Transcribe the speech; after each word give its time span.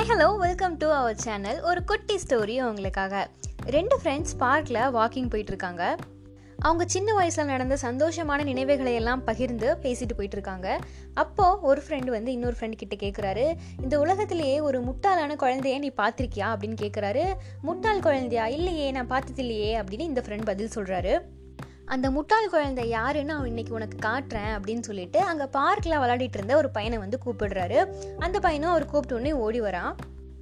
Hi 0.00 0.10
hello 0.10 0.36
welcome 0.36 0.76
to 0.76 0.90
our 0.90 1.16
channel 1.16 1.62
ஒரு 1.62 1.84
குட்டி 1.84 2.18
story 2.26 2.62
உங்களுக்காக. 2.62 3.30
ரெண்டு 3.66 4.00
ஃப்ரெண்ட்ஸ் 4.02 4.36
பார்க்கில் 4.38 4.76
வாக்கிங் 4.76 5.28
போயிட்டுருக்காங்க. 5.32 5.98
அவங்க 6.58 6.84
சின்ன 6.86 7.14
வயசில் 7.14 7.44
நடந்த 7.44 7.76
சந்தோஷமான 7.82 8.42
நினைவுகளை 8.42 8.94
எல்லாம் 8.94 9.24
பகிர்ந்து 9.24 9.76
பேசிட்டு 9.82 10.14
போயிட்டுருக்காங்க. 10.18 10.78
அப்போது 11.14 11.60
ஒரு 11.60 11.82
ஃப்ரெண்டு 11.88 12.06
வந்து 12.06 12.32
இன்னொரு 12.32 12.56
ஃப்ரெண்ட் 12.60 12.80
கிட்ட 12.82 12.96
கேட்குறாரு 13.06 13.56
இந்த 13.82 13.98
உலகத்திலேயே 14.00 14.60
ஒரு 14.60 14.80
முட்டாளான 14.80 15.36
குழந்தைய 15.36 15.78
நீ 15.78 15.92
பார்த்துருக்கியா? 15.96 16.48
அப்படின்னு 16.54 16.76
கேட்குறாரு 16.80 17.32
முட்டாள் 17.62 18.00
குழந்தையா? 18.00 18.46
இல்லையே 18.46 18.90
நான் 18.90 19.10
பார்த்ததில்லையே 19.10 19.72
அப்படின்னு 19.82 20.00
இந்த 20.00 20.22
ஃப்ரெண்ட் 20.26 20.44
பதில் 20.44 20.74
சொல்கிறாரு 20.74 21.20
அந்த 21.94 22.10
முட்டாள் 22.10 22.50
குழந்தை 22.50 22.88
யாருன்னு 22.88 23.32
அவன் 23.32 23.48
இன்னைக்கு 23.48 23.74
உனக்கு 23.74 23.96
காட்டுறேன் 24.08 24.52
அப்படின்னு 24.56 24.80
சொல்லிட்டு 24.80 25.20
அங்கே 25.20 25.46
பார்க்கில் 25.46 25.98
விளையாடிட்டு 25.98 26.32
இருந்த 26.32 26.56
ஒரு 26.56 26.70
பையனை 26.70 26.98
வந்து 26.98 27.18
கூப்பிடுறாரு. 27.24 27.78
அந்த 28.18 28.38
பையனும் 28.40 28.70
அவர் 28.70 28.84
கூப்பிட்டு 28.84 29.14
உடனே 29.14 29.32
ஓடி 29.32 29.60
வரான் 29.60 29.94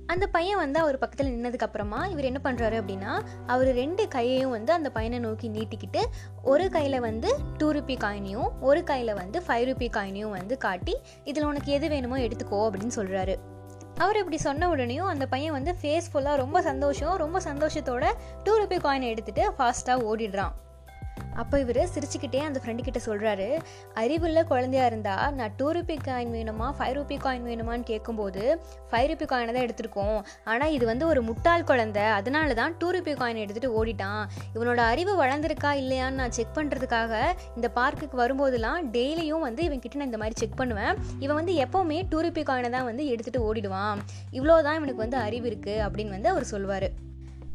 அந்த 0.06 0.26
பையன் 0.26 0.56
வந்து 0.56 0.78
அவர் 0.80 0.98
பக்கத்தில் 0.98 1.30
நின்னதுக்கப்புறமா 1.34 2.10
இவர் 2.10 2.24
என்ன 2.24 2.40
பண்ணுறாரு 2.44 2.76
அப்படின்னா 2.80 3.12
அவர் 3.46 3.70
ரெண்டு 3.72 4.08
கையையும் 4.08 4.50
வந்து 4.50 4.72
அந்த 4.72 4.90
பையனை 4.90 5.18
நோக்கி 5.18 5.48
நீட்டிக்கிட்டு 5.48 6.02
ஒரு 6.42 6.70
கையில் 6.70 7.00
வந்து 7.00 7.30
டூ 7.58 7.72
ருபி 7.72 7.96
காயினையும் 7.96 8.48
ஒரு 8.60 8.84
கையில் 8.84 9.14
வந்து 9.14 9.40
ஃபைவ் 9.48 9.66
ருபி 9.68 9.90
காயினையும் 9.90 10.30
வந்து 10.30 10.56
காட்டி 10.58 10.96
இதில் 11.24 11.44
உனக்கு 11.44 11.72
எது 11.72 11.88
வேணுமோ 11.88 12.18
எடுத்துக்கோ 12.18 12.62
அப்படின்னு 12.68 12.96
சொல்கிறாரு 12.96 13.36
அவர் 13.98 14.16
இப்படி 14.16 14.36
சொன்ன 14.36 14.76
உடனேயும் 14.76 15.06
அந்த 15.06 15.26
பையன் 15.26 15.52
வந்து 15.52 15.74
ஃபேஸ்ஃபுல்லாக 15.82 16.36
ரொம்ப 16.36 16.62
சந்தோஷம் 16.62 17.16
ரொம்ப 17.16 17.40
சந்தோஷத்தோட 17.40 18.06
டூ 18.44 18.54
ருபி 18.58 18.76
காயினை 18.76 19.08
எடுத்துட்டு 19.08 19.44
ஃபாஸ்ட்டாக 19.58 20.04
ஓடிடுறான். 20.04 20.54
அப்போ 21.42 21.56
இவர் 21.64 21.80
சிரிச்சுக்கிட்டே 21.94 22.40
அந்த 22.48 22.58
ஃப்ரெண்டு 22.62 22.82
கிட்ட 22.86 23.00
சொல்கிறாரு 23.06 23.48
அறிவுள்ள 24.02 24.38
குழந்தையா 24.52 24.84
இருந்தால் 24.90 25.34
நான் 25.38 25.54
டூ 25.58 25.68
ருபி 25.76 25.96
காயின் 26.06 26.32
வேணுமா? 26.36 26.68
ஃபைவ் 26.78 26.94
ருபி 26.98 27.16
காயின் 27.24 27.46
வேணுமான்னு 27.50 27.86
கேட்கும்போது 27.90 28.42
ஃபைவ் 28.90 29.08
ருபி 29.10 29.26
காயினை 29.32 29.52
தான் 29.56 29.66
எடுத்திருக்கோம். 29.66 30.18
ஆனால் 30.52 30.72
இது 30.76 30.84
வந்து 30.92 31.04
ஒரு 31.12 31.22
முட்டாள் 31.28 31.66
குழந்தை 31.70 32.04
அதனால 32.18 32.54
தான் 32.60 32.74
டூ 32.80 32.90
ருபி 32.96 33.14
காயின் 33.22 33.42
எடுத்துகிட்டு 33.44 33.74
ஓடிட்டான். 33.80 34.22
இவனோட 34.56 34.80
அறிவு 34.92 35.14
வளர்ந்துருக்கா 35.22 35.72
இல்லையான்னு 35.82 36.20
நான் 36.22 36.36
செக் 36.38 36.56
பண்ணுறதுக்காக 36.58 37.12
இந்த 37.58 37.70
பார்க்குக்கு 37.80 38.16
வரும்போதெல்லாம் 38.22 38.80
டெய்லியும் 38.96 39.46
வந்து 39.48 39.64
இவன் 39.68 39.82
கிட்ட 39.84 40.00
நான் 40.00 40.10
இந்த 40.12 40.22
மாதிரி 40.24 40.40
செக் 40.42 40.58
பண்ணுவேன். 40.62 40.94
இவன் 41.24 41.38
வந்து 41.40 41.54
எப்போவுமே 41.66 42.00
டூ 42.12 42.20
ருபி 42.28 42.44
காயினை 42.50 42.72
தான் 42.76 42.88
வந்து 42.90 43.04
எடுத்துகிட்டு 43.12 43.44
ஓடிடுவான். 43.48 44.00
இவ்வளோதான் 44.38 44.80
இவனுக்கு 44.80 45.04
வந்து 45.06 45.20
அறிவு 45.26 45.46
இருக்குது 45.52 45.84
அப்படின்னு 45.86 46.16
வந்து 46.18 46.32
அவர் 46.34 46.52
சொல்லுவார் 46.54 46.88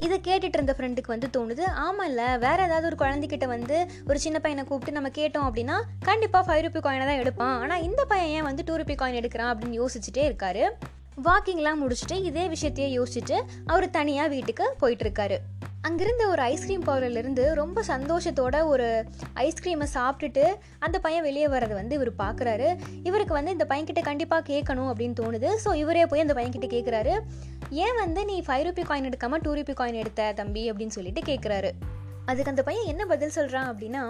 இதை 0.05 0.17
கேட்டுட்டு 0.27 0.57
இருந்த 0.57 0.73
ஃப்ரெண்டுக்கு 0.77 1.11
வந்து 1.13 1.27
தோணுது 1.35 1.63
ஆமாம்ல 1.85 2.23
வேற 2.45 2.57
ஏதாவது 2.67 2.87
ஒரு 2.89 2.97
குழந்தைகிட்ட 3.01 3.45
வந்து 3.53 3.77
ஒரு 4.09 4.19
சின்ன 4.23 4.37
பையனை 4.45 4.63
கூப்பிட்டு 4.69 4.97
நம்ம 4.97 5.09
கேட்டோம் 5.19 5.47
அப்படின்னா 5.49 5.77
கண்டிப்பாக 6.07 6.43
ஃபைவ் 6.47 6.63
ருபி 6.65 6.81
காயினை 6.85 7.05
தான் 7.09 7.21
எடுப்பான். 7.23 7.55
ஆனால் 7.63 7.83
இந்த 7.87 8.01
பையன் 8.11 8.31
ஏன் 8.37 8.47
வந்து 8.49 8.65
டூ 8.69 8.75
ருபி 8.81 8.95
காயின் 9.01 9.19
எடுக்கிறான் 9.21 9.51
அப்படின்னு 9.53 9.79
யோசிச்சுட்டே 9.81 10.23
இருக்காரு. 10.29 10.63
வாக்கிங்லாம் 11.27 11.81
முடிச்சுட்டு 11.83 12.17
இதே 12.29 12.45
விஷயத்தையே 12.55 12.89
யோசிச்சுட்டு 12.97 13.37
அவர் 13.73 13.93
தனியாக 13.99 14.33
வீட்டுக்கு 14.35 14.67
போயிட்டு 14.83 15.05
இருக்காரு. 15.07 15.37
அங்கிருந்த 15.87 16.27
ஒரு 16.27 16.41
ஐஸ்கிரீம் 16.41 16.83
பார்லர்லேருந்து 16.83 17.53
ரொம்ப 17.53 17.83
சந்தோஷத்தோட 17.87 18.65
ஒரு 18.65 19.05
ஐஸ்கிரீமை 19.35 19.85
சாப்பிட்டுட்டு 19.93 20.43
அந்த 20.79 20.99
பையன் 20.99 21.21
வெளியே 21.21 21.47
வர்றதை 21.47 21.75
வந்து 21.75 21.95
இவர் 21.95 22.11
பார்க்குறாரு 22.19 22.79
இவருக்கு 23.03 23.33
வந்து 23.33 23.51
இந்த 23.51 23.65
பையன்கிட்ட 23.69 24.01
கண்டிப்பாக 24.01 24.53
கேட்கணும் 24.53 24.89
அப்படின்னு 24.91 25.15
தோணுது. 25.21 25.49
ஸோ 25.65 25.75
இவரே 25.75 26.05
போய் 26.05 26.19
அந்த 26.19 26.33
பையன்கிட்ட 26.33 26.69
கேட்குறாரு 26.75 27.19
ஏன் 27.69 27.95
வந்து 27.95 28.25
நீ 28.25 28.43
ஃபைவ் 28.47 28.65
ருபி 28.67 28.83
காயின் 28.89 29.09
எடுக்காமல் 29.09 29.41
டூ 29.41 29.53
ருபி 29.53 29.73
காயின் 29.73 29.93
எடுத்த 29.93 30.31
தம்பி? 30.35 30.71
அப்படின்னு 30.71 30.95
சொல்லிட்டு 30.97 31.21
கேட்குறாரு 31.21 31.71
அதுக்கு 32.25 32.49
அந்த 32.49 32.63
பையன் 32.63 32.85
என்ன 32.85 33.05
பதில் 33.05 33.29
சொல்கிறான் 33.29 33.75
அப்படின்னா 33.75 34.03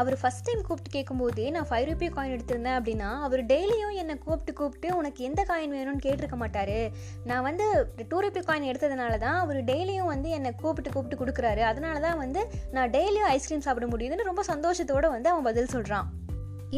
அவர் 0.00 0.16
ஃபஸ்ட் 0.20 0.44
டைம் 0.46 0.62
கூப்பிட்டு 0.66 0.90
கேட்கும்போதே 0.96 1.46
நான் 1.50 1.66
ஃபைவ் 1.70 1.86
ருபி 1.88 2.08
காயின் 2.16 2.34
எடுத்திருந்தேன் 2.36 2.76
அப்படின்னா 2.78 3.08
அவர் 3.26 3.42
டெய்லியும் 3.52 3.94
என்னை 4.00 4.14
கூப்பிட்டு 4.18 4.52
கூப்பிட்டு 4.60 4.88
உனக்கு 4.96 5.24
எந்த 5.28 5.42
காயின் 5.50 5.74
வேணும்னு 5.76 6.04
கேட்டிருக்க 6.06 6.36
மாட்டாரு. 6.42 6.78
நான் 7.24 7.42
வந்து 7.42 7.66
டூ 8.10 8.20
ருபி 8.24 8.42
காயின் 8.48 8.68
எடுத்ததுனால 8.70 9.18
தான் 9.18 9.38
அவர் 9.44 9.60
டெய்லியும் 9.70 10.10
வந்து 10.14 10.30
என்னை 10.38 10.54
கூப்பிட்டு 10.62 10.92
கூப்பிட்டு 10.94 11.20
கொடுக்குறாரு. 11.22 11.58
அதனால 11.58 12.00
தான் 12.00 12.18
வந்து 12.18 12.42
நான் 12.72 12.90
டெய்லியும் 12.90 13.30
ஐஸ்கிரீம் 13.34 13.66
சாப்பிட 13.66 13.86
முடியுதுன்னு 13.86 14.30
ரொம்ப 14.30 14.44
சந்தோஷத்தோடு 14.52 15.10
வந்து 15.16 15.30
அவன் 15.30 15.48
பதில் 15.50 15.72
சொல்கிறான் 15.74 16.08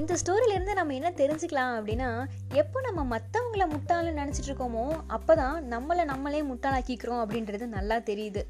இந்த 0.01 0.17
ஸ்டோரியிலேருந்து 0.21 0.75
நம்ம 0.75 0.95
என்ன 0.95 1.09
தெரிஞ்சுக்கலாம் 1.23 1.73
அப்படின்னா 1.79 2.11
எப்போ 2.55 2.81
நம்ம 2.81 3.01
மற்றவங்கள 3.15 3.65
முட்டாளன்னு 3.73 4.21
நினச்சிட்டு 4.21 4.51
இருக்கோமோ 4.51 4.85
அப்போ 5.07 5.35
தான் 5.35 5.57
நம்மளை 5.73 6.05
நம்மளே 6.05 6.43
முட்டாளாக்கிக்கிறோம் 6.43 7.23
அப்படின்றது 7.25 7.67
நல்லா 7.79 7.97
தெரியுது. 7.97 8.45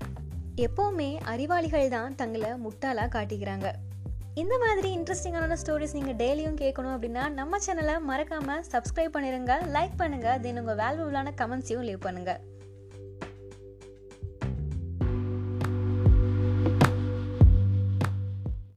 எப்போவுமே 0.57 1.21
அறிவாளிகள் 1.33 1.89
தான் 1.89 2.15
தங்களை 2.15 2.51
முட்டாளாக 2.67 3.11
காட்டிக்கிறாங்க. 3.17 3.69
இந்த 4.37 4.55
மாதிரி 4.59 4.89
இன்ட்ரெஸ்டிங்கான 4.91 5.57
ஸ்டோரிஸ் 5.57 5.95
நீங்கள் 5.95 6.17
டெய்லியும் 6.17 6.61
கேட்கணும் 6.61 6.95
அப்படின்னா 6.95 7.25
நம்ம 7.31 7.59
சேனலை 7.67 7.97
மறக்காமல் 8.03 8.63
சப்ஸ்கிரைப் 8.73 9.15
பண்ணிடுங்க 9.17 9.57
லைக் 9.71 9.99
பண்ணுங்கள் 9.99 10.41
தென் 10.41 10.59
உங்கள் 10.59 10.79
வேல்யூபிளான 10.79 11.35
கமெண்ட்ஸையும் 11.37 11.85
லீவ் 11.85 12.05
பண்ணுங்கள் 12.07 12.41